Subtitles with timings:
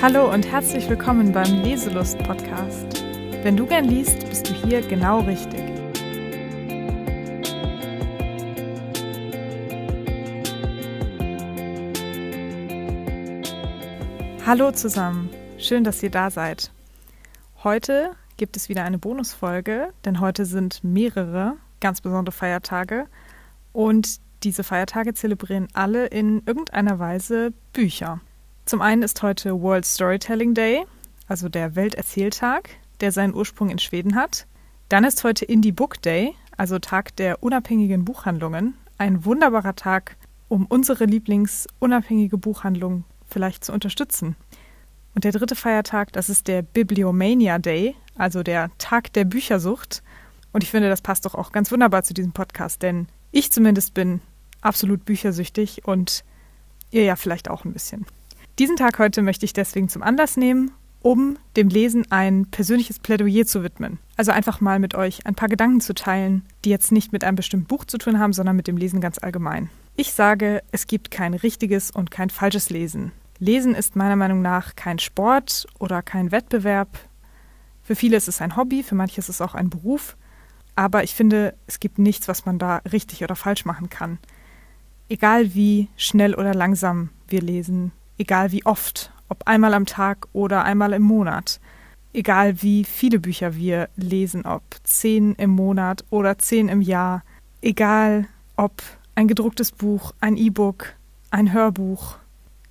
[0.00, 3.02] Hallo und herzlich willkommen beim Leselust Podcast.
[3.42, 5.60] Wenn du gern liest, bist du hier genau richtig.
[14.46, 16.70] Hallo zusammen, schön, dass ihr da seid.
[17.64, 23.08] Heute gibt es wieder eine Bonusfolge, denn heute sind mehrere ganz besondere Feiertage
[23.72, 28.20] und diese Feiertage zelebrieren alle in irgendeiner Weise Bücher.
[28.68, 30.84] Zum einen ist heute World Storytelling Day,
[31.26, 32.68] also der Welterzähltag,
[33.00, 34.46] der seinen Ursprung in Schweden hat.
[34.90, 38.74] Dann ist heute Indie Book Day, also Tag der unabhängigen Buchhandlungen.
[38.98, 40.18] Ein wunderbarer Tag,
[40.48, 44.36] um unsere Lieblingsunabhängige Buchhandlung vielleicht zu unterstützen.
[45.14, 50.02] Und der dritte Feiertag, das ist der Bibliomania Day, also der Tag der Büchersucht.
[50.52, 53.94] Und ich finde, das passt doch auch ganz wunderbar zu diesem Podcast, denn ich zumindest
[53.94, 54.20] bin
[54.60, 56.22] absolut büchersüchtig und
[56.90, 58.04] ihr ja vielleicht auch ein bisschen.
[58.58, 63.46] Diesen Tag heute möchte ich deswegen zum Anlass nehmen, um dem Lesen ein persönliches Plädoyer
[63.46, 64.00] zu widmen.
[64.16, 67.36] Also einfach mal mit euch ein paar Gedanken zu teilen, die jetzt nicht mit einem
[67.36, 69.70] bestimmten Buch zu tun haben, sondern mit dem Lesen ganz allgemein.
[69.94, 73.12] Ich sage, es gibt kein richtiges und kein falsches Lesen.
[73.38, 76.98] Lesen ist meiner Meinung nach kein Sport oder kein Wettbewerb.
[77.84, 80.16] Für viele ist es ein Hobby, für manche ist es auch ein Beruf.
[80.74, 84.18] Aber ich finde, es gibt nichts, was man da richtig oder falsch machen kann.
[85.08, 90.64] Egal wie schnell oder langsam wir lesen, egal wie oft, ob einmal am Tag oder
[90.64, 91.60] einmal im Monat,
[92.12, 97.22] egal wie viele Bücher wir lesen, ob zehn im Monat oder zehn im Jahr,
[97.62, 98.82] egal ob
[99.14, 100.94] ein gedrucktes Buch, ein E-Book,
[101.30, 102.16] ein Hörbuch,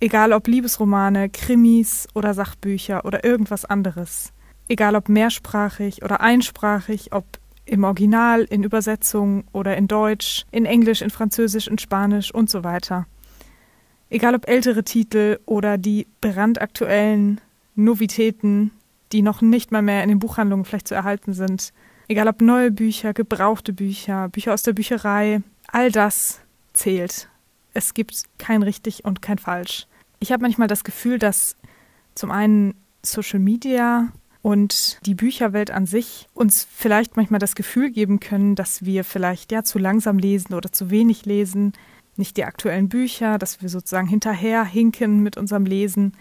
[0.00, 4.32] egal ob Liebesromane, Krimis oder Sachbücher oder irgendwas anderes,
[4.68, 7.24] egal ob mehrsprachig oder einsprachig, ob
[7.64, 12.62] im Original, in Übersetzung oder in Deutsch, in Englisch, in Französisch, in Spanisch und so
[12.62, 13.06] weiter.
[14.08, 17.40] Egal ob ältere Titel oder die brandaktuellen
[17.74, 18.70] Novitäten,
[19.12, 21.72] die noch nicht mal mehr in den Buchhandlungen vielleicht zu erhalten sind.
[22.08, 26.40] Egal ob neue Bücher, gebrauchte Bücher, Bücher aus der Bücherei, all das
[26.72, 27.28] zählt.
[27.74, 29.86] Es gibt kein richtig und kein falsch.
[30.20, 31.56] Ich habe manchmal das Gefühl, dass
[32.14, 38.20] zum einen Social Media und die Bücherwelt an sich uns vielleicht manchmal das Gefühl geben
[38.20, 41.72] können, dass wir vielleicht ja zu langsam lesen oder zu wenig lesen,
[42.18, 46.16] nicht die aktuellen Bücher, dass wir sozusagen hinterher hinken mit unserem Lesen.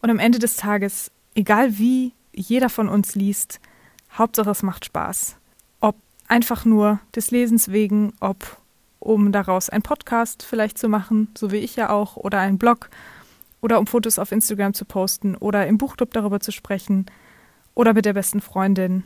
[0.00, 3.60] Und am Ende des Tages, egal wie jeder von uns liest,
[4.12, 5.36] Hauptsache es macht Spaß.
[5.80, 5.96] Ob
[6.28, 8.58] einfach nur des Lesens wegen, ob
[8.98, 12.90] um daraus ein Podcast vielleicht zu machen, so wie ich ja auch, oder ein Blog,
[13.60, 17.06] oder um Fotos auf Instagram zu posten, oder im Buchclub darüber zu sprechen,
[17.74, 19.04] oder mit der besten Freundin,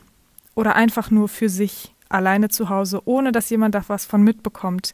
[0.55, 4.93] oder einfach nur für sich alleine zu Hause, ohne dass jemand da was von mitbekommt.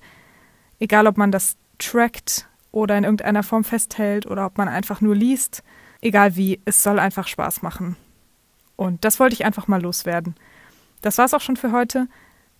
[0.84, 5.16] Egal, ob man das trackt oder in irgendeiner Form festhält oder ob man einfach nur
[5.16, 5.64] liest,
[6.02, 7.96] egal wie, es soll einfach Spaß machen.
[8.76, 10.36] Und das wollte ich einfach mal loswerden.
[11.02, 12.10] Das war's auch schon für heute.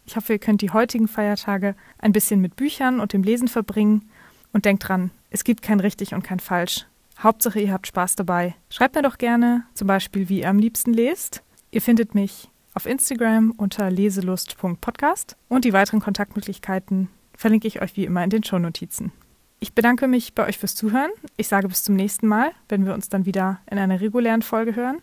[0.06, 4.10] Ich hoffe, ihr könnt die heutigen Feiertage ein bisschen mit Büchern und dem Lesen verbringen.
[4.54, 6.86] Und denkt dran, es gibt kein richtig und kein falsch.
[7.20, 8.56] Hauptsache, ihr habt Spaß dabei.
[8.70, 11.44] Schreibt mir doch gerne, zum Beispiel, wie ihr am liebsten lest.
[11.72, 18.06] Ihr findet mich auf Instagram unter leselust.podcast und die weiteren Kontaktmöglichkeiten verlinke ich euch wie
[18.06, 19.12] immer in den Shownotizen.
[19.60, 21.12] Ich bedanke mich bei euch fürs Zuhören.
[21.38, 24.76] Ich sage bis zum nächsten Mal, wenn wir uns dann wieder in einer regulären Folge
[24.76, 25.02] hören.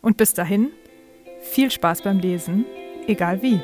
[0.00, 0.70] Und bis dahin,
[1.42, 2.64] viel Spaß beim Lesen,
[3.06, 3.60] egal wie.